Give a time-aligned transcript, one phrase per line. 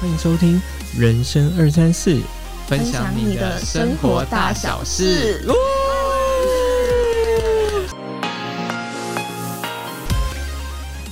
[0.00, 0.58] 欢迎收听
[0.98, 2.14] 《人生二三四》，
[2.66, 5.44] 分享你的生活大小事。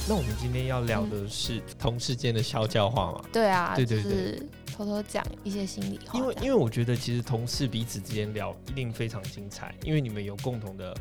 [0.08, 3.22] 那我们今天要聊的是同事间的悄悄话嘛？
[3.30, 4.42] 对啊，对对对
[4.74, 6.18] 偷偷讲一些心里话。
[6.18, 10.96] 因为因为为我觉得其实同事彼此之间聊一定非常精彩，因为你们有共同的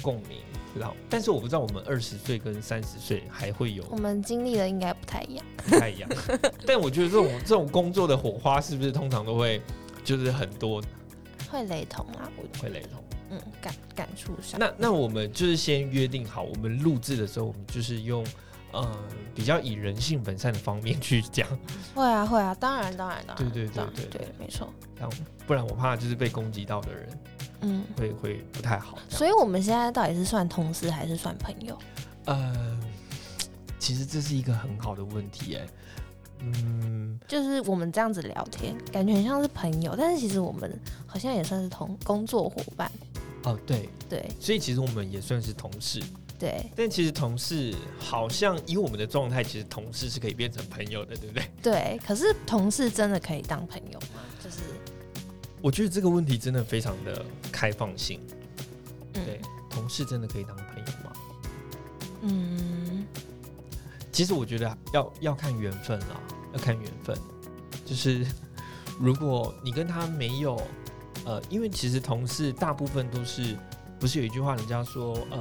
[0.00, 0.38] 共鸣，
[0.74, 0.94] 知道？
[1.10, 5.44] 但是我不知道我们二十岁跟三十岁还会有我们经历的应该不太一样。
[5.64, 6.08] 不太一样，
[6.66, 9.60] 但我觉得这种这种工作的火花是不是通常都会
[10.02, 10.82] 就是很多
[11.50, 13.02] 会雷同啊，我会雷同？
[13.30, 14.60] 嗯感感触上。
[14.60, 18.26] 那那我们就是先约定好，我们录制的时候，我们就是用
[18.72, 18.94] 呃
[19.34, 21.48] 比较以人性本善的方面去讲，
[21.94, 24.70] 会啊会啊，当然当然当然，对对对对对，没错。
[24.96, 25.10] 这样
[25.46, 27.08] 不然我怕就是被攻击到的人
[27.62, 28.98] 嗯，会会不太好。
[29.08, 31.78] 所以我们现在到底是算同事还是算朋友？
[32.26, 32.78] 呃，
[33.78, 35.66] 其实这是一个很好的问题哎，
[36.40, 42.90] 嗯，就是我们这样子聊天，感觉很像是朋友，但是其实我们好像也算是同工作伙伴。
[43.44, 46.00] 哦对，对所以其实我们也算是同事，
[46.38, 51.50] 对但其实同事好像以我们的状态，其实同事是可以变成朋友的，对不对？
[51.60, 54.20] 对，可是同事真的可以当朋友吗？
[54.42, 54.58] 就是
[55.62, 58.20] 我觉得这个问题真的非常的开放性，
[59.14, 61.12] 嗯对，同事真的可以当朋友吗？
[62.22, 63.06] 嗯
[64.10, 66.20] 其实我觉得要要看缘分啦，
[66.52, 67.16] 要看缘分。
[67.86, 68.26] 就是
[68.98, 70.60] 如果你跟他没有，
[71.24, 73.56] 呃，因为其实同事大部分都是，
[74.02, 75.40] 不是有一句话，人家说，呃，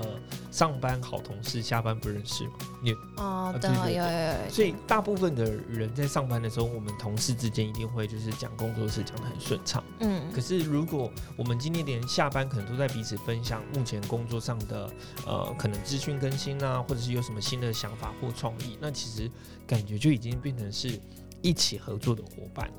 [0.52, 2.54] 上班好同事，下班不认识嘛。
[2.84, 9.84] 你哦，对对所以大部分的人在上班的时候，我们同事之间一定会就是讲工作室讲的很顺畅。
[10.00, 14.88] 嗯可是如果我们今天连下班可能都在彼此分享目前工作上的
[15.26, 19.28] 呃可能资讯更新啊，或者是有什么新的想法或创意，那其实
[19.66, 21.02] 感觉就已经变成是
[21.42, 22.74] 一起合作的伙伴了。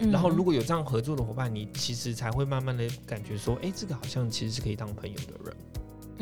[0.00, 5.56] 嗯然后如果有这样合作的伙伴，你其实才会慢慢的感觉说，哎，这个好像其实是可以当朋友的人。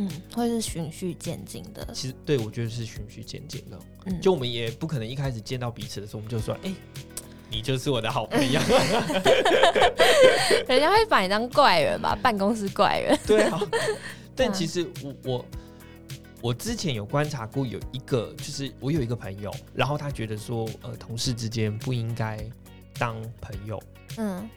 [0.00, 3.78] 嗯会是循序渐进的，其实对我觉得是循序渐进的。
[4.06, 6.72] 嗯就我们也不可能一开始见到彼此的时候，我们就说，哎，
[7.50, 8.61] 你就是我的好朋友。
[10.69, 13.19] 人家会把你当怪人吧，办公室怪人。
[13.27, 13.61] 对啊，
[14.37, 15.44] 但其实我我
[16.41, 22.38] 我之前有观察过，有一个就是我有一个朋友，然后他觉得说，呃，同事之间不应该
[22.98, 23.82] 当朋友。
[24.16, 24.48] 嗯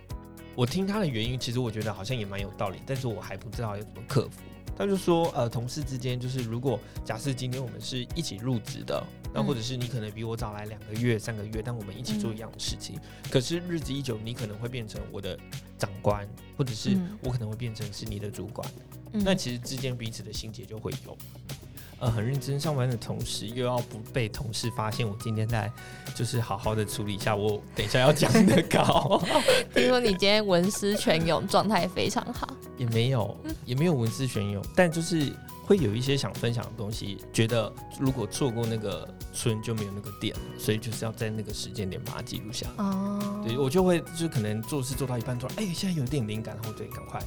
[0.54, 4.42] 我听他的原因，其实我觉得好像也蛮有道理，但是我还不知道要怎么克服。
[4.78, 9.02] 他就说，呃，同事之间就是如果假设今天我们是一起入职的，
[9.34, 13.00] 那嗯或者是你可能比我早来两个月、三个月，但我们一起做一样的事情，
[13.30, 15.40] 可是日子一久，你可能会变成我的
[15.78, 18.70] 长官，或者是嗯我可能会变成是你的主管。
[19.14, 21.18] 嗯那其实之间彼此的心结就会有。
[22.02, 25.72] 呃，很认真上班的同时，又要不被同事发现我今天在
[26.16, 29.22] 就是好好的处理一下我等一下要讲的稿，
[29.74, 32.48] 听说你今天文思泉涌，状态非常好。
[32.76, 35.32] 也没有也没有文思泉涌，但就是
[35.64, 42.84] 会有一些想分享的东西，觉得如果错过那个村就没有那个店了，所以就是要在那个时间点把它记录下来。
[42.84, 47.22] 哦，对我就会就可能做事做到一半，突然哎、现在有点灵感，然后对赶快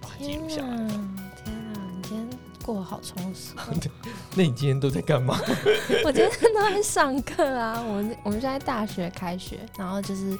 [0.00, 0.88] 把它记录下来。
[2.68, 3.74] 过得好充实哦。
[4.36, 5.40] 那你今天都在干嘛？
[6.04, 10.38] 我今天都在上课啊，我们我们现在大学开学，然后就是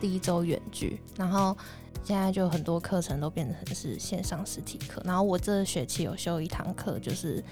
[0.00, 1.56] 第一周远距，然后
[2.04, 7.42] 现在就很多课程都变成是线上实体课，然后我这学期有修一堂课，就是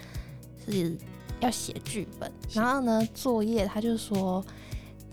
[0.64, 0.96] 是
[1.40, 4.44] 要写剧本，然后呢作业他就说。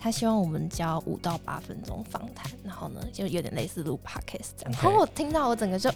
[0.01, 4.71] 他希望我们交五到八分钟访谈，然后呢，就有点类似录 podcast 这样。
[4.71, 5.91] 然后我听到我整个就，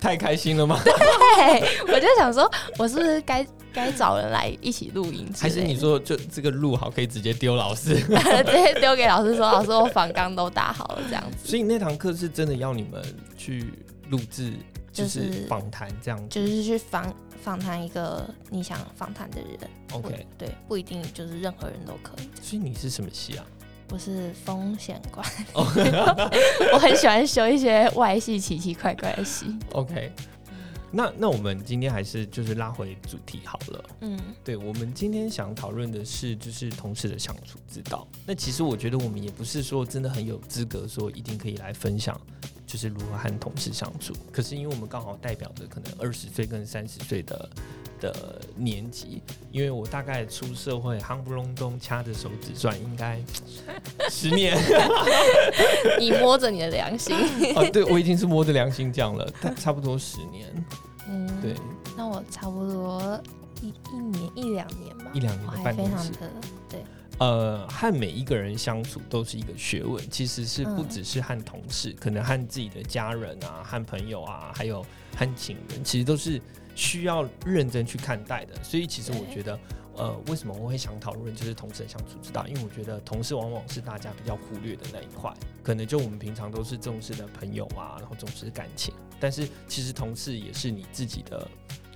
[0.00, 0.80] 太开心了吗？
[0.82, 1.60] 对，
[1.92, 5.28] 我就想说，我是不是该该找人来一起录音？
[5.38, 7.94] 还是你说就这个录好可以直接丢老师？
[8.00, 13.02] 直接丢给老师说，老师我访纲都打好了这样子，所以那堂课是真的要你们
[13.36, 13.72] 去
[14.08, 14.52] 录制，
[14.92, 16.26] 就就是是访谈这样子。
[16.30, 19.70] 就是去访访谈一个你想访谈的人。
[19.92, 22.30] OK，对，不一定就是任何人都可以。
[22.40, 23.44] 所以你是什么系啊？
[23.90, 29.54] 我是风险管 我很喜欢修一些外系奇奇怪怪的戏。
[29.72, 30.10] OK，
[30.94, 33.84] 那那我们今天还是就是拉回主题好了。
[34.02, 38.06] 嗯对，我们今天想讨论的是就是同事的相处之道。
[38.24, 42.18] 那其实我觉得我们也不是说真的很有资格说一定可以来分享，
[42.64, 44.14] 就是如何和同事相处。
[44.30, 47.50] 可是因为我们刚好代表着可能二十岁跟三十岁的
[48.00, 53.20] 的年纪，因为我大概出社会，夯不隆咚掐着手指算，应该
[54.10, 54.56] 十年。
[55.98, 57.16] 你摸着你的良心，
[57.56, 60.66] 哦，对我已经是摸着良心讲了，但差不多十年，
[61.08, 61.54] 嗯，对，
[61.96, 63.20] 那我差不多
[63.62, 66.84] 一一年一两年吧，一两年的我还办公室非常的对，
[67.18, 70.88] 呃，和每一个人相处都是一个学问，其实是不嗯。
[70.88, 74.84] 只是和同事，可能和自己的家人啊、和朋友啊，还有
[75.16, 76.40] 和情人，其实都是
[76.74, 78.54] 需要认真去看待的。
[78.62, 79.58] 所以，其实我觉得，
[79.96, 82.46] 呃，为什么我会想讨论就是同事的相处之道？
[82.46, 85.32] 因为我觉得同事往往是大家比较忽略的那一块，
[85.62, 91.48] 可能就我们平常都是重视的朋友啊，然后重视感情，但是其实同事也是你自己的。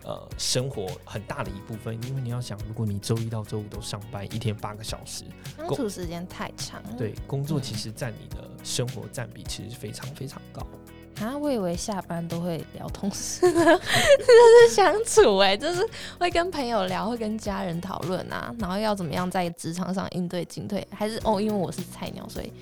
[0.05, 6.83] 呃，生活很大的一部分，因为你要想，如果你周一到周五都上班，一天八个小时，相处时间太长。
[6.97, 10.67] 对，工作嗯其实占你的生活占比其实非常非常高。
[11.21, 15.85] 啊，我以为下班都会聊同事， 就是相处哎、就是
[16.19, 22.53] 会跟朋友聊，会跟家人讨论啊，然后要怎么样在职场上应对进退，还是哦，因为我是菜鸟，所以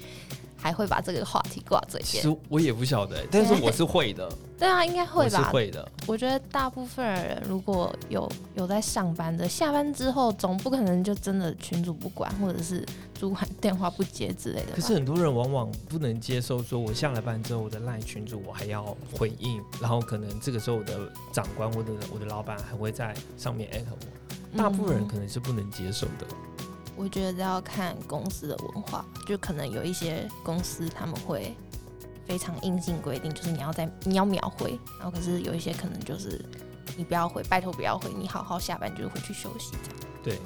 [0.57, 2.05] 还会把这个话题挂嘴边。
[2.05, 5.45] 其实我也不晓得，但是我是会的， 对啊，应该会吧是？
[5.51, 5.89] 会的。
[6.07, 14.73] 我觉得大部分人如果有有在上班的，下班之后总不可能就真的群主不管，或者是主管电话不接之类的。
[14.75, 26.27] 可是很多人往往不能接受，说我下了班之后，我的赖群主我还要回应，然后可能这个时候我的长官或者我的老板还会在上面艾特我，大部分人嗯可能是不能接受的。
[26.97, 31.55] 我觉得要看公司的文化，就可能有一些公司他们会
[32.27, 36.43] 非常硬性规定，就是你要在你要秒回，然后可是有一些可能就是
[36.97, 40.01] 你不要回，拜托不要回，你好好下班就是回去休息这样。
[40.25, 40.39] 对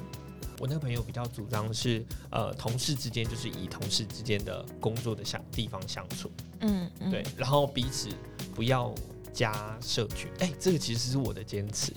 [0.59, 6.29] 我那个朋友比较主张的是，呃，同事之间就是以同事之间的工作的相地方相处。
[6.59, 8.09] 嗯，嗯对，，然后彼此
[8.53, 8.93] 不要
[9.33, 10.29] 加社群。
[10.37, 11.91] 哎、这个其实是我的坚持。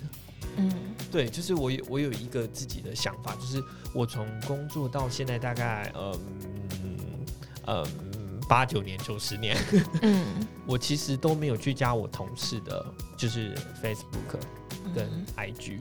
[0.56, 0.70] 嗯。
[1.10, 3.62] 对，就是我有我有一个自己的想法，就是
[3.94, 6.18] 我从工作到现在大概嗯
[7.66, 7.86] 嗯
[8.48, 9.56] 八九年九十年，
[10.02, 10.26] 嗯，
[10.66, 12.84] 我其实都没有去加我同事的，
[13.16, 14.38] 就是 Facebook
[14.94, 15.78] 跟嗯 IG。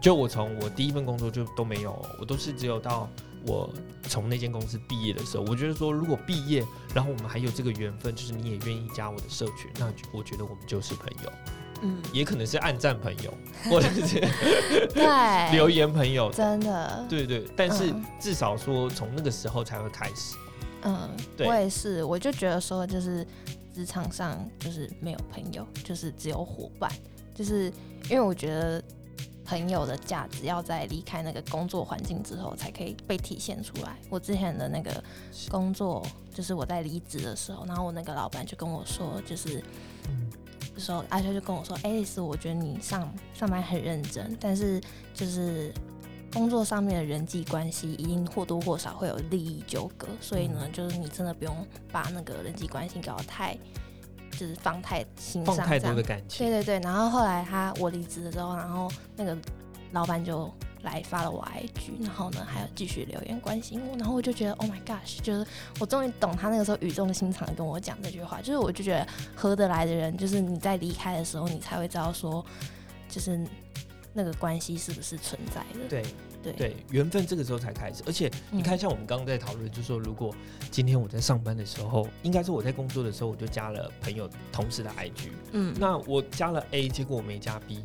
[0.00, 3.08] 就我从我第一份工作就都没有，我都是只有到
[3.44, 3.72] 我
[4.02, 6.64] 从那间公司毕业的时候，我觉得说如果毕业，
[6.94, 11.32] 然后我们还有这个缘分，就是你也愿意加我的社群，那我觉得我们就是朋友，
[11.82, 13.34] 嗯，也可能是暗赞朋友，
[13.70, 14.20] 或者是
[14.94, 16.30] 对， 留言朋友。
[16.32, 20.36] 真的，对对，但是嗯至少说从那个时候才会开始。
[20.82, 23.26] 嗯，对我也是，我就觉得说，就是
[23.74, 26.90] 职场上就是没有朋友，就是只有伙伴，
[27.34, 27.72] 就是
[28.08, 28.82] 因为我觉得
[29.44, 33.96] 朋友的价值要在离开那个工作环境之后才可以被体现出来。
[34.08, 35.02] 我之前的那个
[35.50, 39.62] 工作，就是我在离职的时候，然后我那个老板就跟我说，就是。
[40.76, 44.80] 嗯的时候，阿秋就跟我说：“爱丽丝，我觉得你上上班很认真，但是
[45.14, 45.72] 就是
[46.32, 53.56] 工作上面的人际关系一定或多或少会有利益纠葛，所以呢，就是你真的不用把那个人际关系搞得太，
[54.32, 56.80] 就是放太心上，放太多的感情，对对对。
[56.80, 59.36] 然后后来他我离职了之后，然后那个
[59.92, 60.52] 老板就
[60.82, 65.46] 来发了我 IG，然后呢还有继续留言关心我，然后我就觉得 Oh my gosh，就是
[65.80, 72.44] 我终于懂他那个时候语重心长的跟我讲这句话，就是我就觉得合得来的人，就是你在离开的时候，你才会知道说，
[73.08, 73.40] 就是
[74.12, 75.88] 那个关系是不是存在的。
[75.88, 76.02] 对
[76.42, 78.04] 对对，缘分这个时候才开始。
[78.06, 80.32] 而且你看，嗯像我们刚刚在讨论，就是说，如果
[80.70, 87.82] 今天我在上班的时候，应该是我在工作的时候，我就加了朋友同事的 IG，嗯，那我加了 A，结果我没加 B，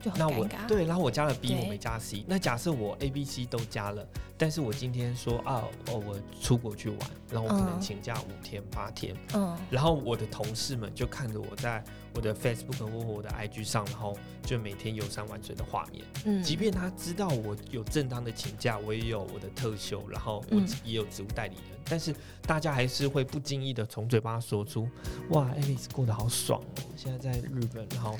[0.00, 0.66] 就很那我尴尬。
[0.66, 2.24] 对，然后我加了 B，我没加 C。
[2.26, 4.06] 那假设我 A、B、C 都加了，
[4.38, 6.98] 但是我今天说啊，哦，我出国去玩，
[7.30, 11.82] 然后我可能嗯请假五天八天，嗯然后我的同事们就看着我在
[12.14, 16.04] 我的 Facebook 或我的 IG 上，然后就每天游山玩水的画面。
[16.24, 24.88] 嗯，即便他知道我有正当的请假，我也有我的特休，然后我嗯也有职务代理人，但是大家还是会不经意的从嘴巴说出
[25.30, 28.16] ：“哇，Alice 过得好爽哦，现在在日本，然后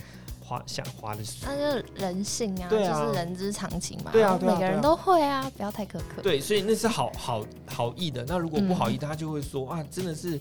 [0.51, 1.47] 花想花的水。
[1.47, 4.11] 那就是人性啊，对啊就是人之常情嘛。
[4.11, 6.21] 对啊每个人都会啊，不要太苛刻。
[6.23, 8.25] 对，所以那是好好好意的。
[8.27, 10.41] 那如果不好意，嗯他就会说啊，真的是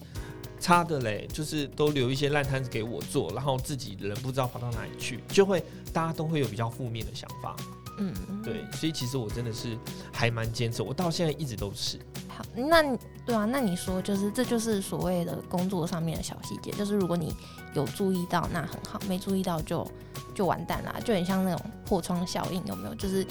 [0.60, 5.64] 差的嘞，就是都留一些烂摊子给我做，然后自己人不知道跑到哪里去，就会
[5.94, 7.56] 大家都会有比较负面的想法。
[8.00, 9.78] 嗯，对，所以其实我真的是
[10.12, 12.00] 还蛮坚持，我到现在一直都是。
[12.30, 12.82] 好，那
[13.26, 17.36] 对啊，那你说就是这就是所谓的工作上面的小细节，就是如果你
[17.74, 19.86] 有注意到那很好，没注意到就
[20.34, 22.96] 就完蛋啦，就很像那种破窗效应，有没有？
[22.96, 23.26] 就是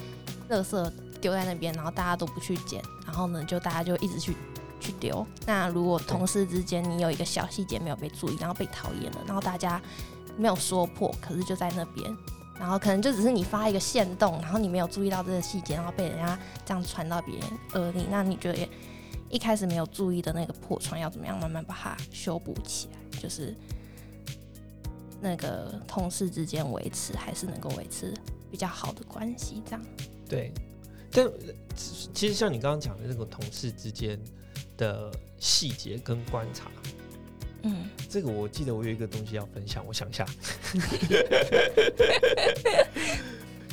[0.51, 4.37] 垃圾丢在那边，然后大家都不去捡，然后呢就大家就一直去
[4.79, 5.27] 去丢。
[5.47, 9.81] 那如果同事之间你有一个小细节没有被注意，然后被讨厌了，然后大家
[10.37, 12.15] 没有说破，可是就在那边。
[12.59, 18.69] 然后可能就只是你发一个线动，然后你没有注意到这个细节，然后被人家这样传到别人耳里，那你觉得
[19.31, 23.21] 一开始没有注意的那个破窗要怎么样慢慢把它修补起来？
[23.21, 23.55] 就是
[25.21, 28.15] 那个同事之间维持还是能够维持
[28.51, 29.85] 比较好的关系，这样。
[30.29, 30.53] 对，
[31.11, 31.29] 但
[32.13, 34.19] 其实像你刚刚讲的那个同事之间
[34.77, 36.71] 的细节跟观察，
[37.63, 40.27] 嗯，这个我记得我有一个东西要分享，我想一下。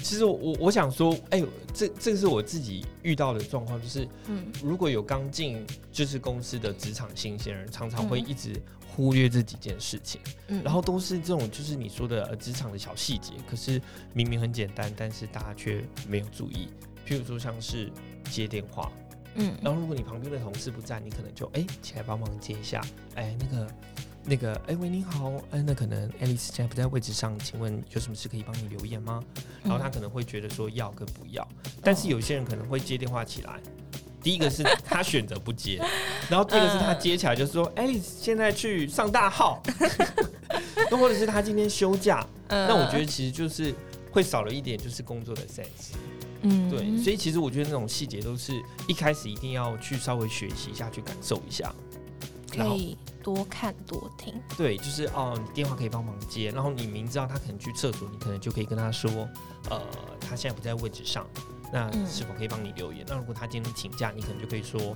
[0.04, 8.54] 其实我我我想说，哎、这这个是我自己遇到的状况，就是嗯如果有刚进就是公司的职场新鲜人，常常会嗯一直
[8.88, 13.82] 忽略这几件事情，嗯，然后都是这种就是你说的呃职场的小细节，可是
[14.14, 16.70] 明明很简单，但是大家却没有注意。
[17.08, 17.92] 譬如说像是
[18.30, 18.92] 接电话，
[19.36, 22.82] 嗯，然后如果你旁边的同事不在，你可能就哎、起来帮忙接一下，
[23.16, 23.68] 哎那个
[24.24, 29.24] 那个哎喂你好，哎那可能 Alice 现在不在位置上，请问有什么事可以帮你留言吗？
[29.64, 31.48] 然后他可能会觉得说要跟不要，
[31.82, 33.60] 但是有些人可能会接电话起来。
[34.24, 35.80] 第一个是 他选择不接，
[36.28, 39.62] 然后第二个是他接起来就是说：“哎、现在去上大号。
[40.90, 43.72] ”那或者是他今天休假，嗯，那我觉得其实就是
[44.12, 45.94] 会少了一点就是工作的 sense。
[46.42, 48.54] 嗯，对，所以其实我觉得那种细节都是
[48.88, 51.74] 一开始一定要去稍微学习一下，去感受一下。
[52.56, 54.34] 然后可以多看多听。
[54.56, 59.28] 对，就是哦，你电话可以帮忙接，然后你明知道他可能去厕所，你可能就可以跟他说，
[59.70, 59.82] 呃，
[60.22, 61.28] 他现在不在位置上，
[61.72, 63.06] 那嗯是否可以帮你留言？
[63.08, 64.96] 那如果他今天请假，你可能就可以说，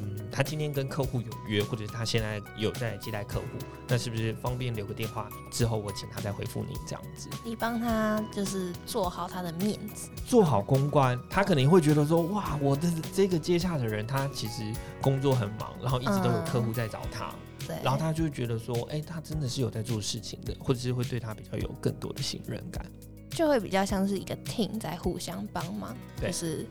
[0.00, 3.46] 嗯，他今天跟客户有约，或者是他现在有在接待客户，
[3.86, 7.28] 那是不是方便留个电话，之后我请他再回复你这样子？
[7.44, 10.10] 你帮他就是做好他的面子。
[10.26, 14.62] 做好公关，他可能会觉得说，哇，我的这个接洽的人，他其实
[15.00, 17.34] 工作很忙，然后一直都有客户在找他，
[17.66, 22.84] 对，然后他就会觉得说，哎、他真的是有在做事情的，或者是会对他比较有更多的信任感。
[23.30, 26.66] 就会比较像是一个 team 在互相帮忙，就是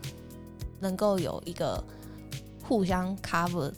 [0.79, 1.83] 能够有一个
[2.63, 3.71] 互相 cover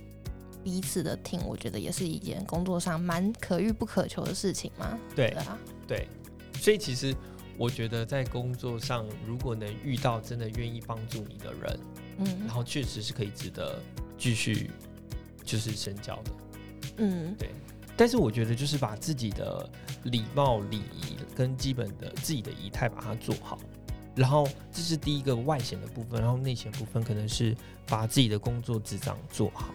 [0.64, 4.98] 彼此的 team，我觉得也是一件工作上蛮可遇不可求的事情嘛。
[5.16, 5.58] 对对啊，
[5.88, 6.08] 对，
[6.56, 7.16] 所以其实
[7.58, 11.80] 我觉得在工作上，如果能遇到真的愿意帮助你的人，
[12.20, 12.40] 嗯。
[12.46, 13.80] 然后确实是可以值得
[14.18, 14.72] 继续
[15.44, 16.32] 就是深交的。
[16.98, 17.36] 嗯
[18.00, 19.70] 但是我觉得就是把自己的
[20.04, 23.60] 礼貌、礼仪跟基本的自己的仪态把它做好，
[24.16, 27.54] 然后这是第一个外显的部分，然后内显部分可能是
[27.86, 29.70] 把自己的工作职掌做好。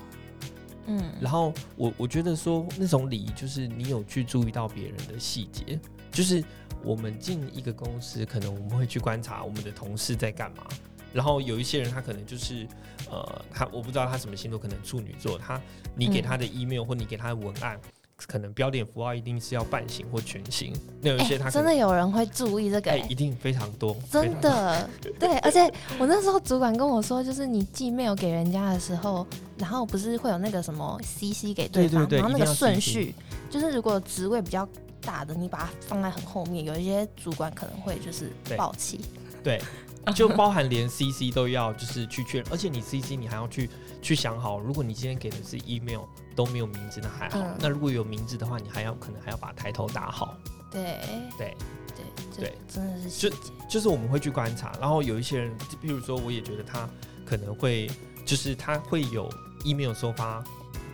[0.86, 5.78] 嗯，然后我我觉得说那种礼仪就是你有去注意到别人的细节，
[6.10, 6.42] 就是
[6.82, 10.64] 我们进一个公司，可能我们会去观察我们的同事在干嘛。
[11.12, 12.66] 然后有一些人他可能就是
[13.10, 15.60] 呃，他我不知道他什么星座，可能处女座，他
[15.94, 17.78] 你给他的 email 或你给他的文案，
[18.26, 20.72] 可能标点符号一定是要半形或全形。
[21.00, 24.88] 那有一些他真的有人会注意这个、一定非常多，真的，
[25.18, 29.26] 对，而且我那时候主管跟我说，就是你寄 mail 给人家的时候，
[29.58, 33.14] 然后不是会有那个什么 CC 给对方，然后那个顺序，
[33.50, 34.66] 就是如果职位比较
[35.02, 38.56] 大的，你把它放在很后面，有一些主管可能会就是对。
[38.56, 39.00] 暴气，
[39.42, 39.60] 对，
[40.14, 43.70] 就包含连 CC 都要就是去确认，而且你 CC 你还要去
[44.02, 46.02] 去想好，如果你今天给的是 email
[46.34, 47.56] 都没有名字，那还好；嗯。
[47.58, 50.36] 那如果有名字的话，你还要可能还要把抬头打好。
[50.70, 51.00] 对。
[51.38, 51.56] 对，
[51.96, 52.04] 对
[52.38, 52.58] 对。
[52.68, 53.36] 真的是就，
[53.68, 56.88] 就是我们会去观察，然后有一些人，譬如说，我也觉得他
[57.24, 57.90] 可能会
[58.26, 59.28] 就是他会有
[59.64, 60.42] email 收发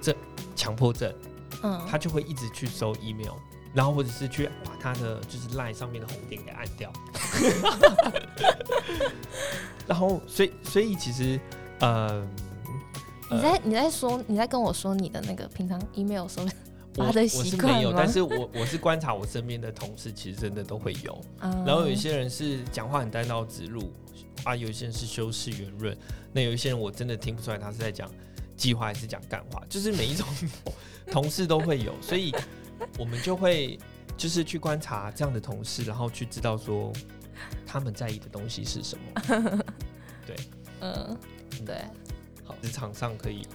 [0.00, 0.14] 症、
[0.54, 1.12] 强迫症，
[1.62, 3.32] 嗯，他就会一直去收 email。
[3.72, 6.92] 然后或者是去把他的就是 line 上面的红点给按掉，
[9.86, 11.38] 然后所以所以其实
[11.80, 12.26] 呃，
[13.30, 16.42] 你在你在说你在跟我说你的那个平常 email 收
[16.96, 21.20] 我发的我习惯是没有，吗但是我我是观察我身边的同事，其实真的都会有。
[21.40, 23.92] 嗯，然后有一些人是讲话很单刀直入
[24.42, 25.96] 啊，有一些人是修饰圆润，
[26.32, 28.10] 那有一些人我真的听不出来他是在讲
[28.56, 30.26] 计划还是讲干话，就是每一种
[31.12, 32.34] 同事都会有，所以
[32.98, 33.78] 我们就会
[34.16, 36.92] 就是去观察这样的同事，然后去知道说
[37.66, 39.64] 他们在意的东西是什么。
[40.26, 40.36] 对
[40.80, 41.16] 嗯
[41.66, 41.82] 对，
[42.44, 43.46] 好，职场上可以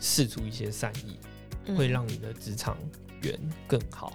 [0.00, 1.18] 试出一些善意，
[1.66, 2.76] 嗯会让你的职场
[3.22, 4.12] 缘更好。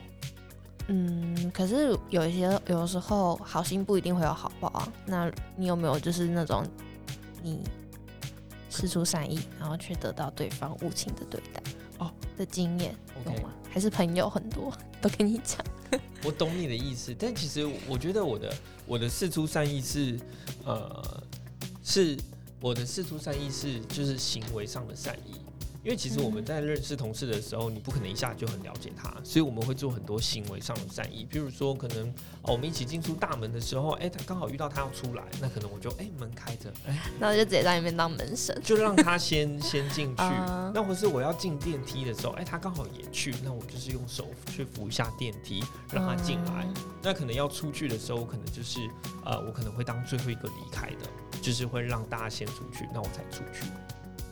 [0.87, 4.93] 嗯，可是有一些有的时候好心不一定会有好报啊。
[5.05, 6.63] 那你有没有就是那种
[7.41, 7.63] 你
[8.69, 11.74] 施出善意，然后却得到对方无情的对待哦
[12.35, 13.53] 的经验有吗？
[13.71, 15.59] 还是朋友很多都跟你讲？
[16.23, 18.53] 我懂你的意思，但其实我觉得我的
[18.85, 20.19] 我的四出善意是，
[20.65, 21.23] 呃，
[21.83, 22.17] 是
[22.59, 25.35] 我的四出善意是就是行为上的善意，
[25.85, 32.09] 因为其实我们嗯在认识同事的时候，你不可能一下就很了解他，所以我们会做很多行为上的善意，比如说可能
[32.41, 38.59] 哦我们一起进出大门的时候，哎、他刚好遇到他要出来，那可能我就哎、门开着，哎、然后就直接在里面当门神。
[38.63, 40.23] 就让他先先进去。
[40.23, 45.63] 啊 那或是我要进电梯的时候，哎、他刚好也去，那我就是用手去扶一下电梯，
[45.93, 46.65] 让他进来。
[46.65, 46.73] 嗯
[47.05, 48.79] 那可能要出去的时候，我可能就是
[49.23, 53.69] 呃，我可能会当最后一个离开的，就是会让大家先出去，那我才出去。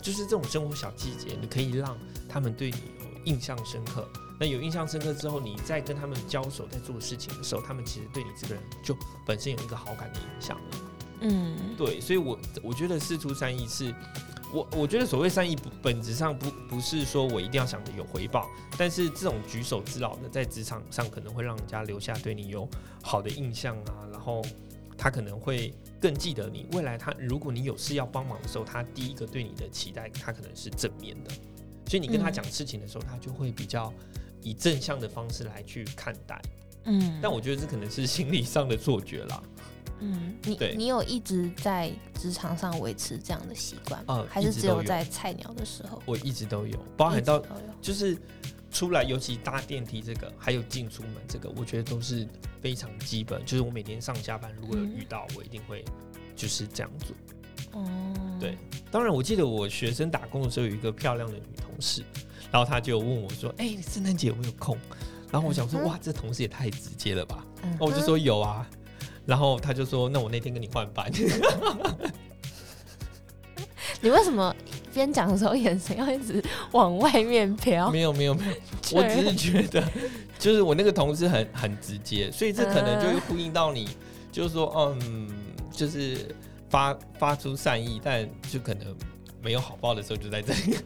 [0.04, 1.98] 就是这种生活小细节，你可以让
[2.30, 4.08] 他们对你有印象深刻。
[4.40, 8.96] 那有印象深刻之后，你再跟他们交手、在做事情的时候，他们其实对你这个人就
[9.26, 10.78] 本身有一个好感的影响了。
[11.22, 13.96] 嗯，对，所以我我觉得事出善意是，
[14.52, 22.68] 我我觉得所谓善意本质上不不是说我一定要想着有回报，但是这种举手之劳的在职场上可能会让人家留下对你有
[23.02, 24.44] 好的印象啊，然后
[25.04, 26.66] 他可能会更记得你。
[26.72, 31.32] 未来他如果你有事要帮忙的时候，他第一个对你的期待，他可能是正面的，
[31.90, 33.94] 所以你跟他讲事情的时候，他就会比较
[34.42, 36.42] 以正向的方式来去看待。
[36.86, 39.44] 嗯，但我觉得这可能是心理上的错觉啦。
[40.00, 44.16] 嗯，你对你有一直在职场上维持这样的习惯吗？
[44.16, 46.02] 呃还是只有在菜鸟的时候？
[46.06, 47.44] 我一直都有，包含到。
[47.82, 48.18] 就是
[48.74, 52.28] 出来，尤其搭电梯这个，还有进出门这个，我觉得都是
[52.60, 53.40] 非常基本。
[53.46, 55.86] 就是我每天上下班如果有遇到，我一定会
[56.36, 57.16] 就是这样做。
[57.80, 58.58] 哦，对，
[58.92, 62.04] 当然我记得我学生打工的时候有一个漂亮的女同事，
[62.52, 64.78] 然后她就问我说：“哎、圣诞节有没有空？”
[65.32, 68.70] 然后我想说：“嗯哇，这同事也太直接了吧。”嗯然后我就说：“有啊。”
[69.26, 71.10] 然后她就说：“那我那天跟你换班。”
[74.04, 74.54] 你为什么
[74.94, 76.44] 边讲的时候眼神要一直
[76.74, 77.90] 往外面飘？
[77.90, 78.54] 没有没有没有，
[78.98, 79.82] 我只是觉得，
[80.38, 83.88] 就是我那个同事很很直接，所以这可能就会呼应到你，
[84.30, 84.70] 就是说，
[85.00, 85.30] 嗯，
[85.72, 86.36] 就是
[86.70, 88.94] 发发出善意，但就可能
[89.42, 90.78] 没有好报的时候就在这里。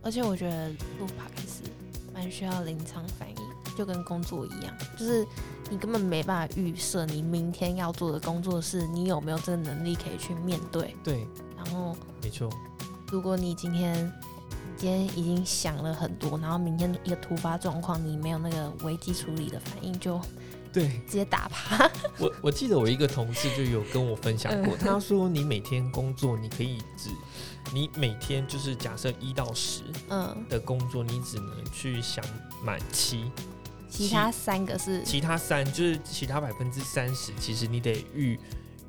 [0.00, 0.68] 而且我觉得
[0.98, 1.70] 录 p o d
[2.14, 5.22] 蛮需要临场反应，就跟工作一样，就是
[5.68, 10.96] 你根本没办法预设你明天要做的工作是你有没有这个能力可以去面对。
[11.04, 11.94] 对，然后，
[12.24, 12.48] 没错，
[13.12, 14.10] 如果你今天
[14.78, 20.18] 今天已经想了很多，然后明天一个突发状况，你没有那个危机处理的反应，就
[20.72, 21.88] 对直接打趴。
[22.18, 27.10] 我我记得我一个同事就有跟我分享过，嗯他说你每天工作，你可以只
[27.72, 32.24] 你每天就是假设一到十嗯，的工作，你只能去想
[32.64, 33.30] 满七。
[33.90, 38.36] 其他三个是其他三就是其他百分之三十，其实你得预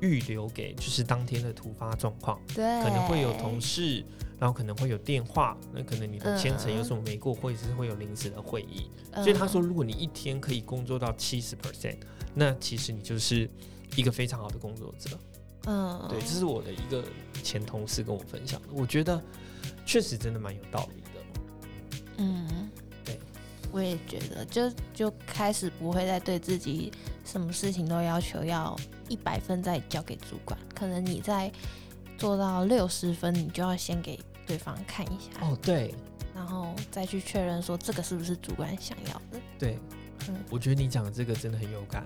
[0.00, 4.04] 预留给就是当天的突发状况，对，可能会有同事，
[4.38, 8.90] 然后可能会有电话，那可能你的千层嗯有什么没过，或者是会有临时的会议。
[9.12, 11.98] 嗯，所以他说，如果你一天可以工作到七十 percent，
[12.34, 13.48] 那其实你就是
[13.96, 15.10] 一个非常好的工作者。
[15.66, 17.02] 嗯，对，这是我的一个
[17.42, 19.20] 前同事跟我分享的，我觉得
[19.84, 21.08] 确实真的蛮有道理的。
[22.18, 22.70] 嗯，
[23.04, 23.18] 对，
[23.72, 26.92] 我也觉得，就就开始不会再对自己
[27.24, 31.50] 什么事情都要求要一百分再交给主管，可能你在
[32.18, 35.94] 做到六十分，你就要先给对方看一下，哦，对
[36.34, 39.40] 然后再去确认说这个是不是主管想要的。
[39.58, 39.78] 对，
[40.28, 42.04] 嗯我觉得你讲的这个真的很有感。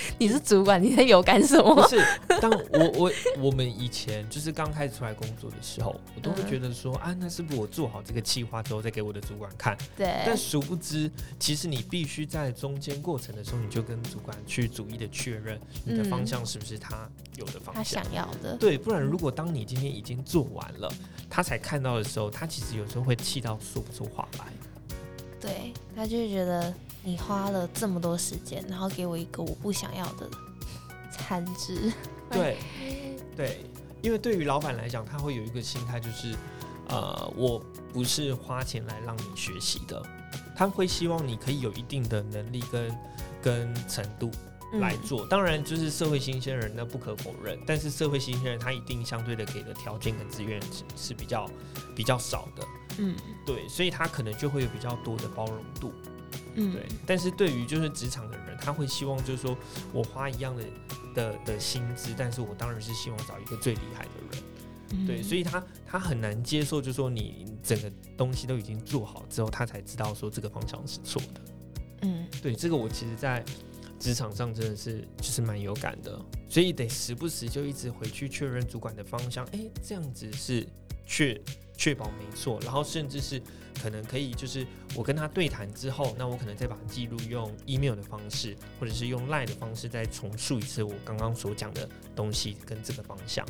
[0.18, 1.88] 你是主管，你在有干什么不？
[1.88, 2.02] 是，
[2.40, 9.76] 当我我我们以前就是刚开始出来工作的时候，我都会嗯觉得说、啊，那是不是我做好这个计划之后再给我的主管看？
[9.96, 18.02] 对但，殊不知，其实你必须在中间过程的时候，你就跟主管去逐一的确认你的方向是不是他有的方他向。
[18.02, 18.56] 想要的。
[18.56, 20.92] 对，不然如果当你今天已经做完了，
[21.28, 24.44] 他才看到的时候，他其实有时候会气到说不出话来。
[25.40, 26.74] 对，他就会觉得
[27.08, 30.28] 你花了这么多时间，然后给我一个我不想要的
[31.10, 31.90] 产值。
[32.30, 32.58] 对，
[33.34, 33.64] 对，
[34.02, 36.36] 因为对于老板来讲，他会有一个心态，就是
[36.88, 40.02] 呃，我不是花钱来让你学习的，
[40.54, 42.98] 他会希望你可以有一定的能力跟
[43.40, 44.30] 跟程度
[44.72, 45.26] 来嗯做。
[45.28, 51.48] 当然，就是社会新鲜人，那不可否认，但是社会新鲜人他一定相对的给的条件跟资源是是比较
[51.96, 52.62] 比较少的，
[52.98, 53.16] 嗯
[53.46, 55.90] 对，所以他可能就会有比较多的包容度。
[56.58, 59.56] 嗯，对，但是对于就是职场的人，他会希望就是说
[59.92, 60.64] 我花一样的
[61.14, 64.42] 的的薪资，但是我当然是希望找一个最厉害的人。
[64.90, 71.40] 嗯对，所以他他很难接受，就是说你整个东西都已经做好之后，他才知道说这个方向是错的。
[72.02, 73.44] 嗯对，这个我其实在
[73.98, 76.18] 职场上真的是就是蛮有感的，
[76.48, 80.66] 所以得时不时就一直回去确认主管的方向，诶，这样子是
[81.04, 81.38] 确
[81.76, 83.42] 确保没错，然后甚至是
[83.78, 93.46] 可能可以就是我跟他对谈之后，那我可能再把记录用 email 的方式，或者是用 line 的方式再重述一次我刚刚所讲的东西跟这个方向。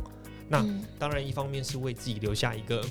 [0.50, 2.82] 那嗯当然，一方面是为自己留下一个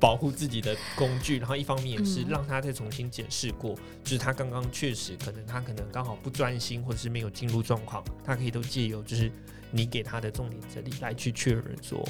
[0.00, 9.30] 保护自己的工具，然后一方面也是嗯让他再重新检视过，就是他刚刚确实可能他可能刚好不专心，或者是没有进入状况，他可以都借由就是
[9.70, 12.04] 你给他的重点整理来去确认说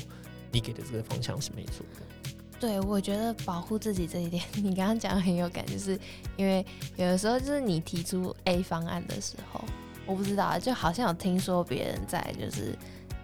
[0.50, 2.30] 你给的这个方向是没错的。
[2.60, 5.98] 对，我觉得保护自己这一点， 你刚刚讲的很有感，就是
[6.36, 6.64] 因为
[6.96, 9.62] 有的时候就是你提出 A 方案的时候，
[10.06, 12.74] 我不知道啊，就好像有听说别人在就是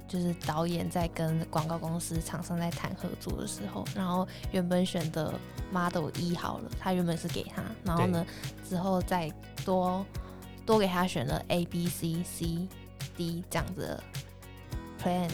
[0.06, 5.32] 就是导演在跟广告公司厂商在谈合作的时候，然后原本选的
[5.72, 8.26] model 一好了，他原本是给他，然后呢
[8.68, 9.32] 之后再
[9.64, 10.04] 多
[10.66, 12.68] 多给他选了 A B C C
[13.16, 14.02] D 这样子的
[15.02, 15.30] plan，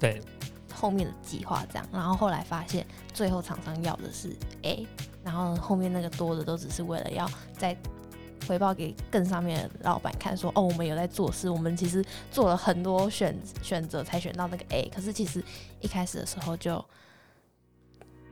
[0.00, 0.20] 对，
[0.78, 4.86] 后面的计划这样，然后后来发现最后厂商要的是 A，
[5.24, 7.76] 然后后面那个多的都只是为了要再。
[8.46, 15.44] 回报给更上面的老板看，说哦，我们有在做事，我们其实做了很多选选择才选到那个 A，可是其实
[15.80, 16.82] 一开始的时候就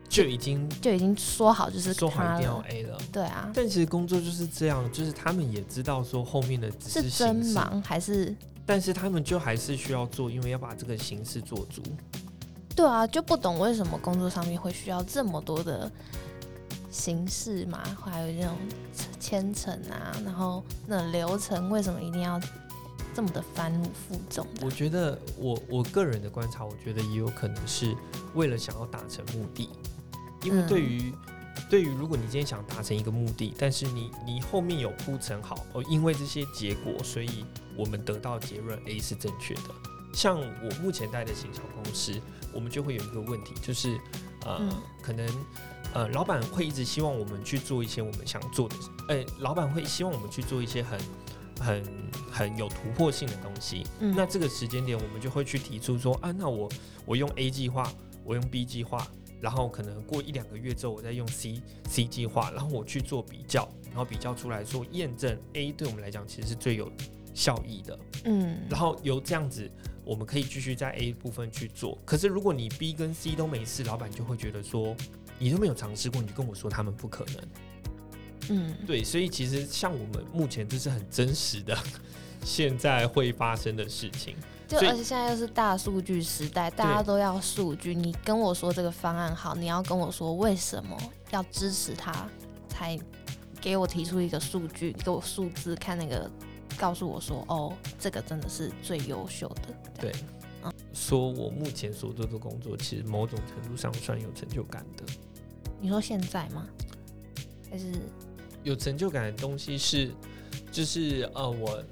[0.09, 2.99] 就已经就已经说好就是说好一定要，A 了。
[3.13, 11.83] 对啊，但其实工作就是这样，就是他们也知道说后面的只是是真，忙还是但是他们就还是需要做，因为要把这个形式做足。
[12.77, 15.91] 对啊，就不懂为什么工作上面会需要这么多的
[16.91, 18.55] 形式嘛，还有这种
[19.19, 22.39] 牵扯啊，然后那流程为什么一定要
[23.15, 24.71] 这么的繁复负重我？
[24.71, 27.97] 觉得我我个人的观察，我觉得也有可能是
[28.35, 29.71] 为了想要达成目的，
[30.43, 31.13] 因为嗯对于、
[31.71, 39.75] 对于如果你今天想达成一个目的，但是你你后面有铺陈好哦，因为这些结果，所以我们得到结论 A 是正确的。
[40.15, 42.19] 像我目前待的行销公司，
[42.57, 44.01] 我们就会有一个问题，就是
[44.47, 44.71] 呃，嗯
[45.03, 45.29] 可能
[45.93, 48.75] 呃，老板会一直希望我们去做一些我们想做的，
[49.09, 50.99] 呃，老板会希望我们去做一些很
[51.61, 51.85] 很
[52.31, 53.85] 很有突破性的东西。
[54.01, 56.69] 嗯那这个时间点，我们就会去提出说，啊，那我
[57.05, 57.93] 我用 A 计划，
[58.25, 59.07] 我用 B 计划，
[59.41, 66.91] 然后可能过一两个月之后，我再用 C C 计划，然后我去做比较，然后比较出来说验证 A 对我们来讲其实是最有
[67.35, 69.71] 效益的，嗯，然后由这样子。
[70.07, 74.97] 我们可以继续在 A 部分去做，可是如果你 B 跟 C 都没事，老板就会觉得说
[75.37, 77.49] 你都没有尝试过，你就跟我说他们不可能。
[78.51, 81.77] 嗯，对，所以其实像我们目前这是很真实的，
[82.45, 84.37] 现在会发生的事情。
[84.69, 87.95] 就而且现在又是大数据时代，大家都要数据。
[87.95, 90.97] 你跟我说这个方案好，你要跟我说为什么
[91.31, 92.29] 要支持他，
[92.69, 92.99] 才
[93.61, 96.31] 给我提出一个数据，给我数字看那个，
[96.77, 99.75] 告诉我说哦，这个真的是最优秀的。
[100.01, 100.13] 对，
[100.93, 105.05] 说我目前所做的工作，其实某种程度上算有成就感的。
[105.81, 106.67] 你说现在吗？
[107.71, 107.93] 还是
[108.63, 110.11] 有成就感的东西是，
[110.71, 111.83] 就是呃，我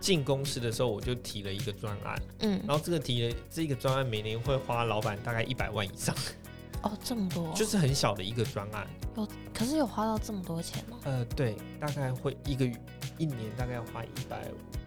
[0.00, 6.14] 进公司的时候，我就提了一个专案，嗯然后这个提了这个专案每年会花老板大概一百万以上，
[6.82, 8.86] 哦这么多，就是很小的一个专案。
[9.16, 10.98] 有可是有花到这么多钱吗？
[11.04, 12.74] 呃，对，大概会一个月
[13.20, 14.38] 一年大概要花一百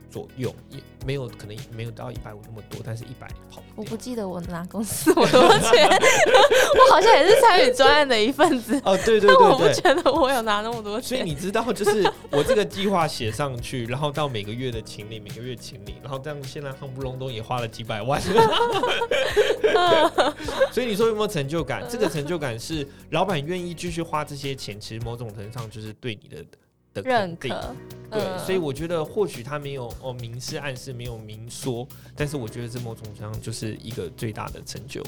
[0.10, 3.74] 左右，也没有可能没有到一百五那么多，但是一百跑不掉。
[3.76, 9.74] 我不记得我拿公司我多少钱， 我好像也是参与专案的一份子，哦，对对 但我对对。
[9.74, 11.10] 不觉得我有拿那么多钱。
[11.10, 18.22] 所以你知道，就是我这个计划写上去，然后到每个月的请领，每个月请领，然后这样现在夯不隆咚也花了几百万。
[20.72, 21.84] 所以你说有没有成就感？
[21.90, 26.46] 这个成就感是老板愿意继续花这些钱，其实某种程度上就是对你的
[26.94, 27.52] 的认肯定。
[27.52, 27.76] 可，
[28.12, 35.04] 对，嗯所以我觉得或许他没有哦明示暗示，没有明说，但是我觉得这某种程度上就是一个最大的成就。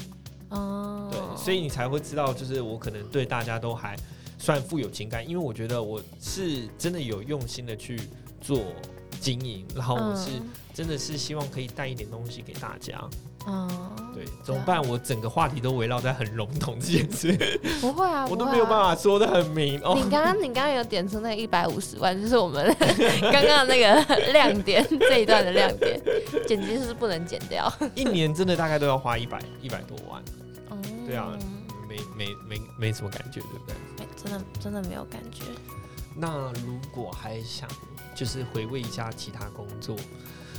[0.48, 3.96] 哦，对，所以你才会知道，就是我可能对大家都还
[4.38, 8.00] 算富有情感，因为我觉得我是真的有用心的去
[8.40, 8.60] 做
[9.20, 13.00] 经营，然后我是嗯真的是希望可以带一点东西给大家。
[13.02, 13.10] 嗯，
[14.12, 14.82] 对，怎么办？
[14.88, 17.32] 我整个话题都围绕在很笼统这件事，
[17.80, 18.76] 不会啊，我都没有办。
[18.76, 19.94] 法说的很明哦。
[19.94, 22.74] 你刚刚你刚刚有点出那一百五十万，就是我们
[23.32, 26.00] 刚刚的那个 亮点，这一段的亮点，
[26.46, 27.72] 剪辑是不能剪掉。
[27.94, 30.22] 一年真的大概都要花一百一百多万，
[30.70, 31.28] 嗯，对啊
[31.88, 33.74] 没没没没什么感觉，对不对？
[33.98, 35.44] 没真的真的没有感觉。
[36.16, 37.68] 那如果还想
[38.14, 39.94] 就是回味一下其他工作，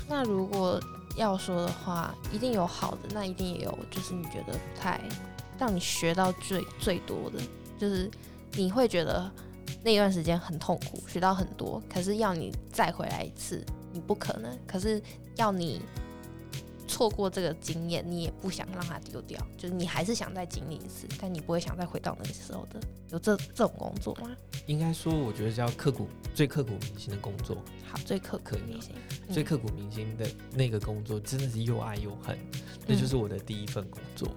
[0.07, 0.79] 那如果
[1.17, 5.01] 要说的话，一定有好的，那一定也有就是你觉得不太
[5.59, 7.39] 让你学到最最多的，
[7.77, 8.09] 就是
[8.53, 9.29] 你会觉得
[9.83, 14.57] 那一段时间很痛苦，学到很多，可是要你再回来一次，你不可能。
[14.67, 15.01] 可是
[15.35, 15.81] 要你
[16.97, 22.79] 错过这个经验，你也不想让它丢掉，就是你还是想再经历一次，但你不会想再回到那个时候的。
[23.11, 24.35] 有这这种工作吗？
[24.65, 27.55] 应该说我觉得叫刻骨最刻骨铭心的工作。
[27.85, 28.95] 好，最刻骨铭心。
[29.27, 32.35] 嗯最刻骨铭心的那个工作，真的是又爱又恨。
[32.87, 34.27] 那就是我的第一份工作。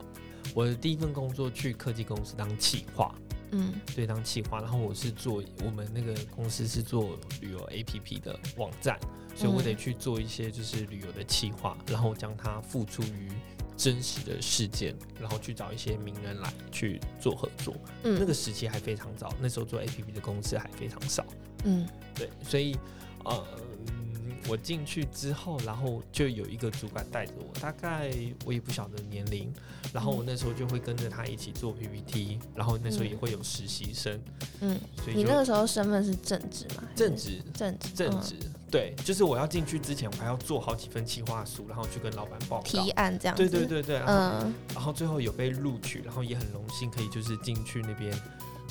[0.53, 3.15] 我的第一份工作去科技公司当企划，
[3.53, 4.61] 嗯对，当企划。
[4.61, 8.99] 然后我是做我们那个公司是做旅游 APP 的网站，
[9.41, 13.33] 所以我得嗯去做一些就是旅游的企划，然后将它付诸于
[13.75, 17.75] 真实的事件，然后去找一些名人来去做合作。
[18.03, 21.25] 嗯那个时期还非常早，那时候做 APP 的公司还非常少。
[21.65, 22.77] 嗯对，所以
[23.25, 23.47] 呃，
[23.87, 28.11] 嗯我进去之后，然后就有一个主管带着我，大概
[28.45, 29.51] 我也不晓得年龄，
[29.93, 34.21] 然后我那时候就会跟着他一起做 PPT，然后那时候也会有实习生，
[34.61, 36.85] 嗯，所以你那个时候身份是正职吗？
[36.95, 38.35] 正职正职嗯正职，
[38.71, 42.63] 对，就是我要进去之前，我还要做好几份企划书，然后去跟老板报告。
[42.63, 43.49] 提案这样子。
[43.49, 48.17] 对对对对，然后嗯然后最后有被录取，然后也很荣幸可以就是进去那边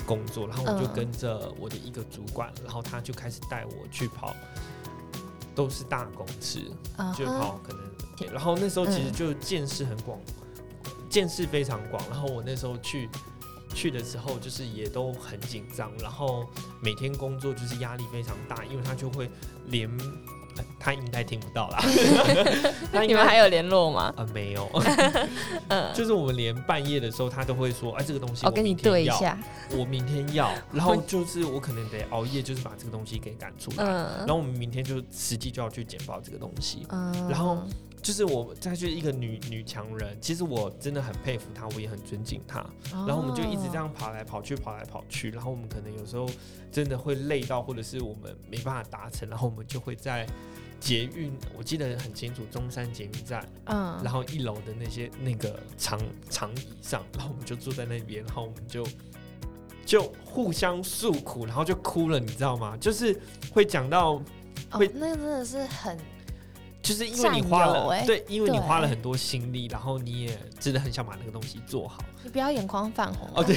[0.06, 4.34] 工作，然后我就嗯跟着我的一个主管，然后他就开始带我去跑，
[5.54, 6.60] 都是大公司，
[7.14, 10.18] 就跑可能，然后那时候其实嗯就见识很广，
[11.10, 13.08] 见识非常广，然后我那时候去。
[13.74, 16.46] 去的时候就是也都很紧张，然后
[16.80, 19.30] 每天工作就是压力非常大，因为他就会
[19.66, 19.88] 连，
[20.56, 21.78] 呃他应该听不到啦，
[23.06, 24.12] 你们还有联络吗？
[24.16, 24.68] 啊、没有，
[25.68, 29.38] 嗯，就是我们连半夜的时候，他都会说，哎，这个东西我跟你对一下。
[29.76, 37.58] 我明天要， 然后就是我可能得熬夜，就是把这个东西给赶出来，嗯然后我们明天就实际就要去剪报这个东西，嗯然后
[38.02, 43.74] 就是我她就是一个女女强人，其实我真的很佩服她，我也很尊敬她，然后我们就一直这哦。
[43.80, 46.28] 样跑来跑去，跑来跑去，然后我们可能有时候
[46.70, 50.26] 真的会累到，或者是我们没办法达成，然后我们就会在
[50.78, 53.46] 捷运，我记得很清楚，中山捷运站。
[53.66, 58.86] 嗯，然后一楼的那些那个长长椅上，然后我们就坐在那边，然后我们就
[59.84, 62.76] 就互相诉苦，然后就哭了，你知道吗？
[62.78, 63.18] 就是
[63.52, 64.22] 会讲到，哦
[64.72, 65.98] 会，那个真的是很
[66.82, 68.06] 就是因为你花了，欸。
[68.06, 72.02] 对，因为你花了很多心力，然后你也真的很想把那个东西做好。
[72.22, 73.56] 你不要眼眶泛红哦，对，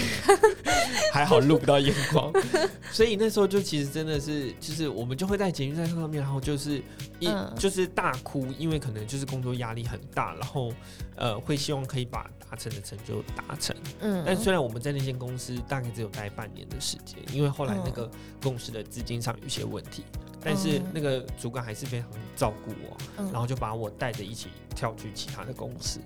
[1.11, 2.31] 还好录不到眼眶，
[2.91, 6.81] 所以那时候就其实真的是，就是我们就会在捷运站上面，然后就是
[7.19, 7.53] 一、嗯。
[7.57, 10.71] 就是大哭，因为可能就是工作压力很大，然后
[11.15, 13.75] 呃会希望可以把达成的成就达成。
[13.99, 18.09] 嗯，但虽然我们在那间公司大概只有待半年的时间，因为后来那个
[18.41, 20.03] 公司的资金上有一些问题，
[20.43, 20.85] 但是嗯。
[20.93, 23.31] 那个主管还是非常照顾我，嗯。
[23.31, 25.99] 然后就把我带着一起跳去其他的公司。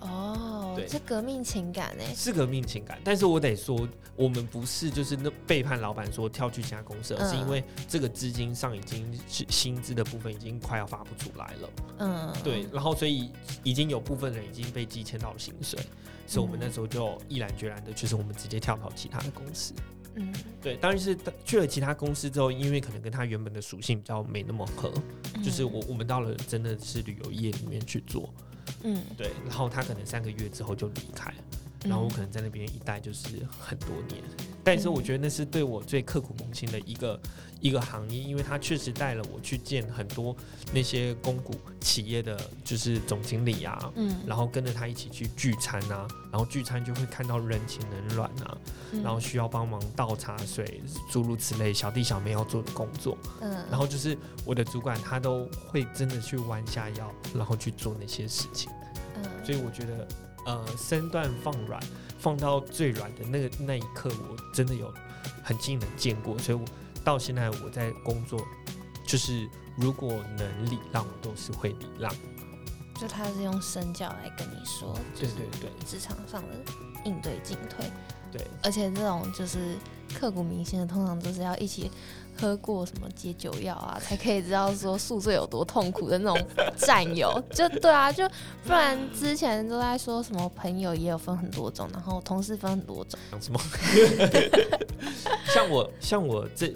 [0.00, 7.40] 哦对，这革命情感哎，是革命情感，但是我得说，我们不是就是那背叛老板说跳去其他公司，而是嗯。
[7.40, 13.32] 因为这个资金上已经是薪资的部分已经快要发不出来了，嗯，对，然后所以
[13.64, 15.80] 已经有部分人已经被积欠到薪水，
[16.28, 16.62] 所以我们嗯。
[16.62, 19.74] 那时候就毅然决然的，就是我们直接跳到其他的公司。
[19.76, 19.82] 嗯，
[20.60, 24.92] 对，当然是去了其他公司之后，因为可能跟他原本的属性比较没那么合，
[25.34, 28.32] 嗯，就是我我们到了真的是旅游业里面去做，
[28.82, 31.32] 嗯，对，然后他可能三个月之后就离开，
[31.84, 34.22] 然后我可能在那边一待就是很多年，
[34.64, 37.20] 但是我觉得那是对我最刻苦铭心的一个
[37.60, 40.36] 一个行业，因为他确实带了我去见很多
[40.72, 48.58] 那些公股企业的就是总经理啊，嗯，然后跟着他一起去聚餐啊，然后聚餐就会看到人情冷暖啊，
[48.92, 58.70] 嗯然后需要帮忙倒茶水，诸如此类小弟小妹要做的工作，嗯，然后就是我的主管他都会真的去弯下腰，然后去做那些事情。
[59.16, 60.06] 嗯，所以我觉得，
[60.48, 61.78] 呃，身段放软，
[62.18, 64.90] 放到最软的那个那一刻，我真的有
[65.44, 66.38] 很近的见过。
[66.38, 66.64] 所以我
[67.04, 68.40] 到现在我在工作，
[69.06, 72.10] 就是如果能礼让，我都是会礼让。
[72.98, 76.48] 就他是用身教来跟你说，对对对职场上的
[77.04, 77.84] 应对进退，
[78.32, 79.76] 对，而且这种就是
[80.18, 81.90] 刻骨铭心的，通常都是要一起
[82.40, 86.46] 喝过什么解酒药啊，才可以知道说宿醉有多痛苦的那种
[86.76, 87.42] 战友。
[87.50, 88.28] 就对啊，就
[88.64, 93.18] 不然之前都在说什么朋友也有分很多种，然后同事分很多种。
[93.30, 93.60] 讲什么？
[95.52, 96.74] 像我像我这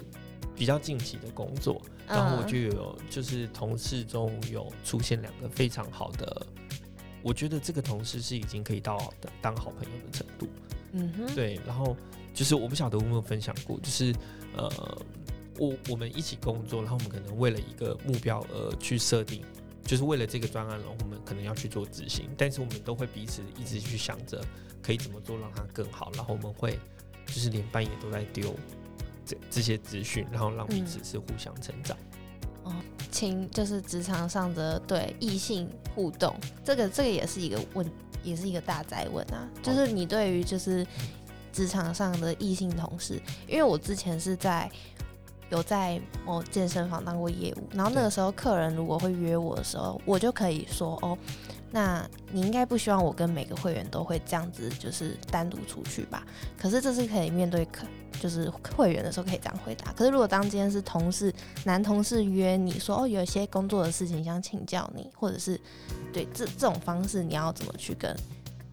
[0.55, 6.45] 比较近期的工作，然后我嗯就有就是同事中有出现两个非常好的，
[7.21, 10.47] 我觉得这个同事是已经可以到的当好朋友的程度。
[10.91, 11.95] 嗯哼，对，然后
[12.33, 14.13] 就是我不晓得我有没有分享过，就是
[14.55, 14.71] 呃，
[15.57, 19.43] 我我们一起工作，然后我们可能为了一个目标而去设定，
[19.83, 24.43] 就是为了这个专案，然后我们可能要去做执行，但是我们都会彼此一直去想着
[24.81, 26.79] 可以怎么做让它更好，然后我们会
[27.25, 28.55] 就是连半夜都在丢
[29.25, 31.97] 这这些资讯，然后让彼此是互相成长。
[33.11, 37.87] 情就是职场上的对异性互动，这个这个也是一个问，
[38.23, 39.47] 也是一个大灾问啊。
[39.61, 40.85] 就是你对于就是
[41.51, 44.67] 职场上的异性同事，因为我之前是在
[45.49, 51.17] 有在某健身房当过业务，然后那个时候客人如果会约我的时候，我就可以说哦，
[51.71, 56.23] 那你应该不希望我跟每个会员都会这样子，就是单独出去吧？
[56.57, 57.85] 可是这是可以面对客。
[58.21, 61.33] 就是会员的时候可以这样回答，可是如果当今天是同事
[61.65, 65.59] 男同事约你说哦，有一些工作的事情想请教你，或者是
[66.13, 68.15] 对这这种方式，你要怎么去跟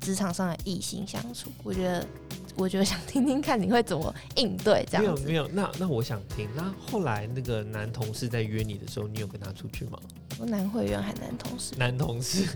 [0.00, 1.50] 职场上的异性相处？
[1.64, 2.06] 我觉得
[2.56, 5.24] 我就想听听看你会怎么应对这样子。
[5.24, 6.48] 没有没有，那那我想听。
[6.54, 9.98] 那后来那个男同事在约你的时候，你有跟他出去吗？
[10.38, 12.46] 我男会员还男同事，男同事，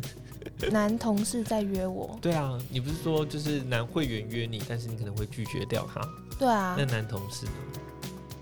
[0.70, 2.18] 男同事在约我。
[2.20, 6.00] 对啊，你不是说就是男会员约你，但是你可能会拒绝掉他。
[6.38, 7.52] 对啊那，男同事呢？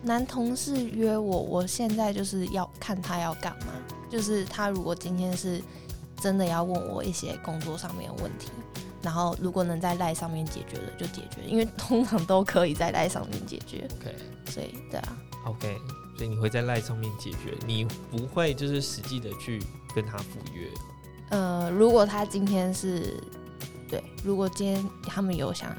[0.04, 3.72] 男同事约我，我现在就是要看他要干嘛。
[4.10, 5.62] 就是他如果今天是
[6.20, 8.50] 真的要问我一些工作上面的问题，
[9.02, 13.88] 然后如果能在赖上面解决的就解决，因为通常都可以在赖上面解决。
[14.00, 14.14] OK
[14.46, 15.76] 所以对啊，OK，
[16.16, 19.62] 所以你会在赖上面解决，你不会就是实际的去
[19.94, 20.68] 跟他赴约。
[21.30, 23.18] 呃，如果他今天是
[23.88, 25.74] 对，如果今天他们有想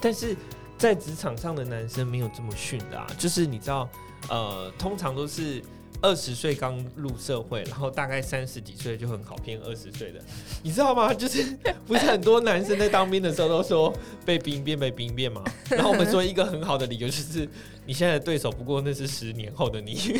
[0.00, 0.36] 但是
[0.76, 3.88] 在职场上的男生没有这么逊的啊，就是你知道，
[4.28, 5.62] 呃，通常都是
[6.00, 10.20] 二十岁刚入社会，然后大概三十几岁就很好骗二十岁的，
[10.62, 11.12] 你知道吗？
[11.12, 11.42] 就是
[11.86, 13.92] 不是很多男生在当兵的时候都说
[14.24, 17.48] 被兵变被兵变嘛，然后我们说一个很好的理由就是
[17.84, 19.94] 你现在的对手不过那是十年后的你，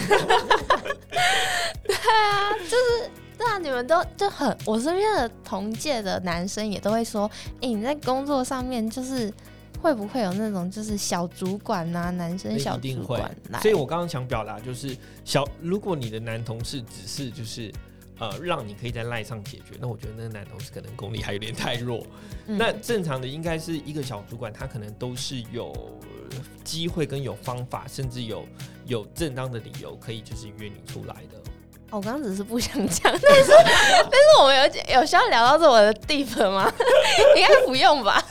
[1.84, 9.32] 对啊，就是对啊，你们都就很，我身边的同届的男生也都会说，哎、你在工作上面就是
[9.80, 17.72] 会不会有那种就是小主管呐、男生小主管来，所以我刚刚想表达就是小，如果你的男同事只是就是。
[18.20, 22.04] 呃，让你可以在赖上解决，那我觉得那个男同事可能功力还有点太弱。
[22.48, 25.72] 嗯那正常的应该是一个小主管，他可能都是有
[26.64, 28.44] 机会跟有方法，甚至有
[28.86, 31.40] 有正当的理由可以就是约你出来的。
[31.90, 34.62] 哦我刚刚只是不想讲， 但是但是我们有
[35.00, 36.70] 有需要聊到这我的地方吗？
[37.34, 38.22] 应该不用吧？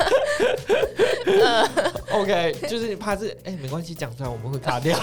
[2.13, 4.95] OK，就是你怕是哎、没关系，讲出来我们会卡掉。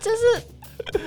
[0.00, 0.42] 就是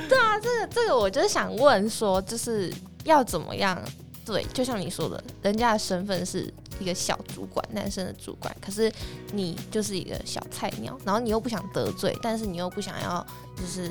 [0.08, 2.72] 对啊，这个这个我就是想问说，就是
[3.04, 3.82] 要怎么样？
[4.24, 6.48] 对，就像你说的，人家的身份是
[6.80, 8.92] 一个小主管，男生的主管，可是
[9.34, 13.26] 你就是一个小菜鸟，然后你又不想得罪，但是你又不想要
[13.58, 13.90] 就是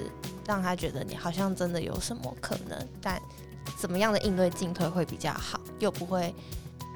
[0.50, 3.22] 让他觉得你好像真的有什么可能，但
[3.78, 6.34] 怎么样的应对进退会比较好，又不会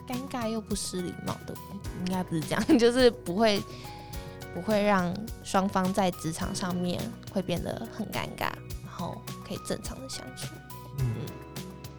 [0.08, 1.54] 尴尬又不失礼貌的，
[2.04, 3.62] 应该不是这样，就是不会
[4.52, 5.14] 不会让
[5.44, 7.00] 双方在职场上面
[7.32, 8.50] 会变得很尴尬，
[8.82, 10.48] 然后可以正常的相处。
[10.98, 11.06] 嗯，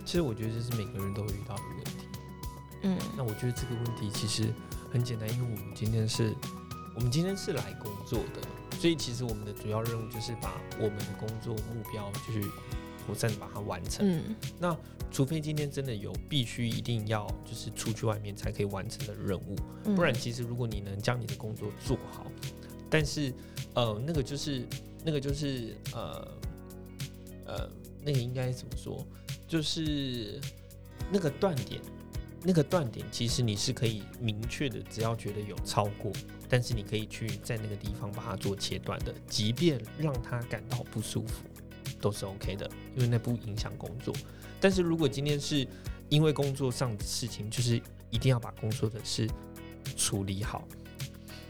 [0.06, 1.92] 其实我觉得这是每个人都会遇到的问题。
[2.82, 4.54] 嗯那我觉得这个问题其实
[4.92, 6.36] 很简单，因为我们今天是，
[6.96, 8.42] 我们今天是来工作的，
[8.86, 12.40] 所以其实我们的主要任务就是把我们的工作目标就是
[13.04, 14.08] 妥善地把它完成。
[14.62, 14.78] 嗯
[15.12, 22.32] 除非今天真的有必须一定要就是出去外面才可以完成的任务，嗯不然其实如果你能将你的工作做好，
[22.88, 23.34] 但是
[23.74, 24.68] 呃那个就是
[25.04, 26.38] 那个就是呃
[27.48, 27.70] 呃
[28.04, 29.04] 那个应该怎么说？
[29.48, 30.40] 就是
[31.12, 31.82] 那个断点，
[32.44, 36.12] 那个断点其实你是可以明确的，只要觉得有超过，
[36.48, 41.44] 但是你可以去在那个地方把它做切断的，即便让他感到不舒服，
[42.00, 44.14] 都是 OK 的，因为那不影响工作。
[44.60, 45.68] 但是如果今天是
[46.10, 49.30] 因为工作上的事情，就是一定要把工作的事
[49.96, 50.68] 处理好，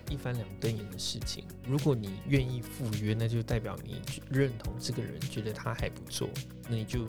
[0.10, 1.46] 一翻两瞪眼的事情。
[1.68, 6.30] 如果你愿意赴约，那就代表你认同这个人，觉得他还不错，
[6.68, 7.08] 那你就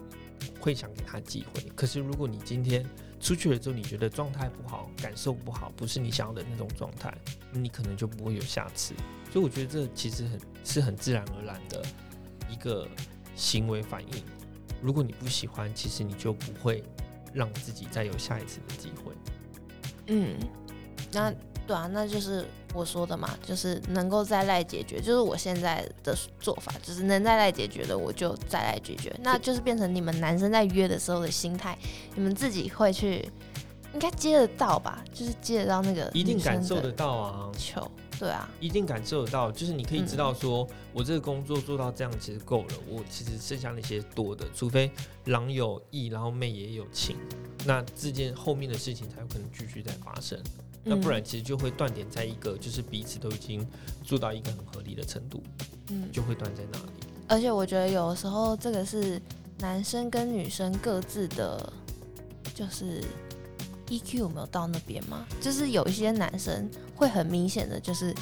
[0.61, 1.62] 会想给他机会。
[1.75, 2.85] 可是如果你今天
[3.26, 7.12] 出去了之后，你觉得状态不好，感受不好，不是你想要的那种状态，
[7.50, 8.94] 你可能就不会有下次。
[9.32, 11.84] 所以我觉得这其实很是很自然而然的
[12.48, 12.86] 一个
[13.34, 14.22] 行为反应。
[14.80, 16.84] 如果你不喜欢，其实你就不会
[17.34, 19.12] 让自己再有下一次的机会。
[20.06, 20.38] 嗯，
[21.10, 21.34] 那
[21.66, 31.76] 对啊，那就是我说的嘛，就是能够再来解决，就是我现在的做法，就是能再来解决的我就再来解决，那就是变成你们男生在约的时候的心态，
[32.14, 33.29] 你们自己会去
[33.92, 40.35] 应该接得到吧，就是接得到那个一定感受得到啊，球，对啊，一定感受得到，就是你可以知道嗯。
[40.37, 44.90] 说，我这个工作做到这样其实够了，我其实剩下那些多的，除非
[45.24, 47.16] 狼有意，然后妹也有情，
[47.64, 50.38] 那这件后面的事情才有可能继续再发生。
[50.88, 53.66] 那不然嗯其实就会断点在一个，就是彼此都已经
[54.05, 55.42] 做到一个很合理的程度，
[55.90, 56.92] 嗯，就会断在那里。
[57.27, 59.20] 而且我觉得有时候这个是
[59.59, 61.72] 男生跟女生各自的，
[62.55, 63.03] 就是
[63.89, 65.26] EQ 有没有到那边吗？
[65.41, 68.14] 就是有一些男生会很明显的就是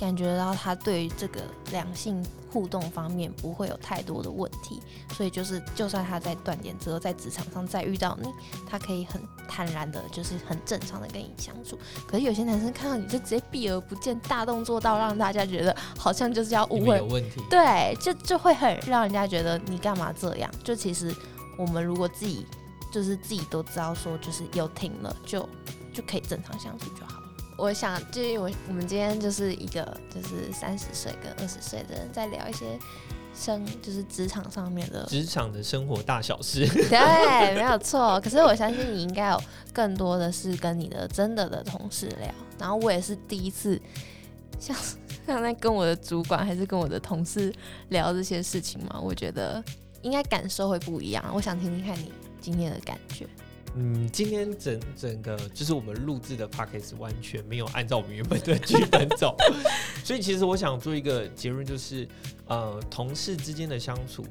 [0.00, 4.80] 感觉到他对于这个两性互动方面不会有太多的问题，
[5.12, 8.28] 所以就是就算他在断点之后，在职场上再遇到你，
[8.68, 11.78] 他可以很坦然的，就是很正常的跟你相处。
[12.06, 20.50] 可是有些男生看到你就直接避而不见，大动作到让大家觉得好像就是要误会有问题，对，就就会很让人家觉得你干嘛这样？
[20.64, 21.14] 就其实
[21.58, 22.46] 我们如果自己
[22.90, 25.46] 就是自己都知道说，就是有停了，就
[25.92, 27.27] 就可以正常相处就好了。
[27.58, 29.84] 我想，就是我我们今天就是一个
[30.14, 32.78] 就是三十岁跟二十岁的人在聊一些
[33.34, 36.64] 生，就是职场上面的职场的生活大小事。
[36.68, 38.20] 对，没有错。
[38.20, 39.42] 可是我相信你应该有
[39.72, 43.80] 更多的是跟你的真的的同事聊，然后我也是第一次
[44.60, 44.76] 像
[45.26, 47.52] 像在跟我的主管还是跟我的同事
[47.88, 49.60] 聊这些事情嘛，我觉得
[50.02, 51.24] 应该感受会不一样。
[51.34, 53.26] 我想听听看你今天的感觉。
[53.80, 59.36] 嗯，今天整整个就是我们录制的 p a c k a g e 完全没有按照我们原本的剧本走，
[60.02, 62.06] 所以其实我想做一个结论，就是
[62.48, 64.26] 呃，同事之间的相处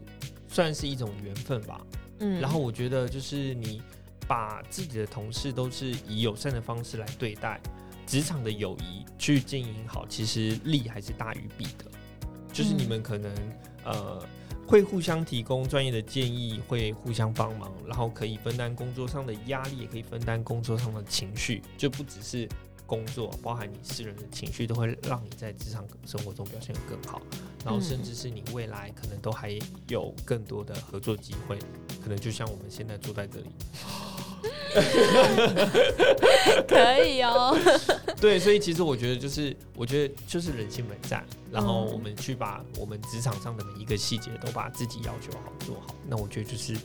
[0.50, 1.80] 算是一种缘分吧。
[2.20, 3.82] 嗯，然后我觉得就是你
[4.28, 7.58] 把自己的同事都是以友善的方式来对待，
[8.06, 11.86] 职场的友谊去经营好，其实利还是大于弊的。
[12.52, 13.32] 就是你们可能
[13.86, 14.22] 呃。
[14.68, 22.50] 会互相提供专业的建议，会互相帮忙，然后可以分担工作上的压力，也可以分担工作上的情绪，就不只是
[22.86, 27.22] 工作，包含你私人的情绪，都会让你在职场生活中表现得更好。
[27.64, 29.58] 然后甚至是你未来可能都还
[29.88, 31.58] 有更多的合作机会，
[32.04, 33.48] 可能就像我们现在坐在这里。
[36.68, 37.58] 可以哦，
[38.22, 46.78] 对，所以其实我觉得就是，我觉得就是人性本善，然后我们去把我们职场上的每一个细节都把自己要求好做好，那我觉得就是，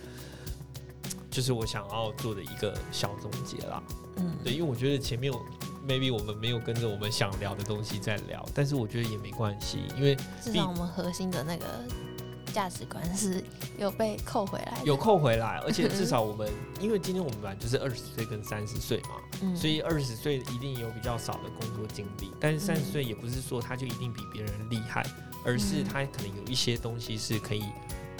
[1.31, 3.83] 就是我想要做的一个小总结啦。
[4.17, 5.33] 嗯，对，因为我觉得前面
[5.87, 11.65] maybe 我们没有跟着我们想聊的东西在聊，但是我觉得也没关系，因为至少我们核心的那个。
[12.53, 13.43] 价值观是
[13.79, 16.49] 有被扣回来，有扣回来，而且至少我们，
[16.81, 25.05] 因为今天我们本来就是二十岁跟三十岁嘛，所以二十岁一定有比较少的工作经历，但是三十岁也不是说他就一定比别人厉害，
[25.45, 27.65] 而是他可能有一些东西是可以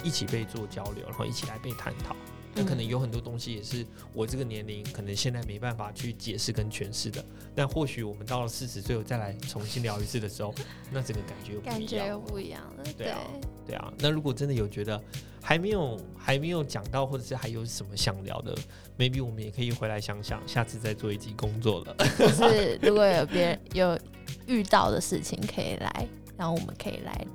[0.03, 2.15] 一起被做交流，然后一起来被探讨。
[2.55, 7.23] 那可能有很多东西也是我这个年龄可能现在没办法去解释跟诠释的，
[7.55, 10.53] 但或许我们到了四十岁，我再来重新聊一次的时候，
[10.91, 12.83] 那整个感觉感觉又不一样了。
[12.97, 13.19] 对啊，
[13.65, 13.91] 对啊。
[13.97, 15.01] 那如果真的有觉得
[15.41, 18.55] 还没有还没有讲到，或者是还有什么想聊的
[18.97, 21.95] ，maybe 我们也可以回来想想，下次再做一集工作了。
[22.19, 23.99] 就 是如果有别人有
[24.45, 27.25] 遇到的事情，可以来，然后我们可以来。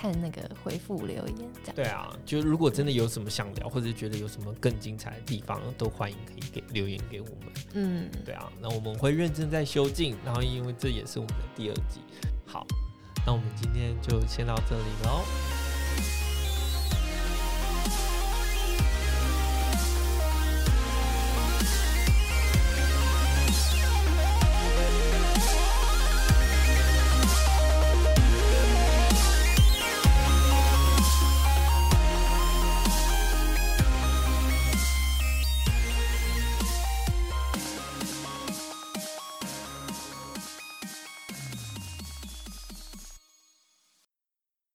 [0.00, 7.52] 看那个回复留言，这样对啊，就如果真的有什么想聊，或者觉得有什么更精彩的地方，都欢迎可以给留言给我们。
[7.74, 12.00] 嗯，对啊，那我们会认真在修订，然后因为这也是我们的第二季。
[12.46, 12.64] 好，
[13.26, 15.57] 那我们今天就先到这里喽。